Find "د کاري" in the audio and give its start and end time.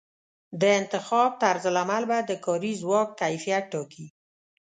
2.29-2.73